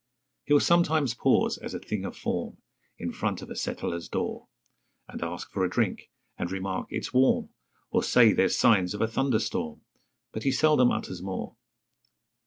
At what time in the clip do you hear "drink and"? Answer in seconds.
5.69-6.51